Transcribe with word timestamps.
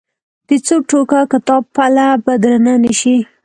د 0.47 0.49
څو 0.65 0.75
ټوکه 0.89 1.21
کتاب 1.31 1.63
پله 1.75 2.07
به 2.23 2.33
درنه 2.43 2.73
نه 2.83 2.91
شي. 2.99 3.17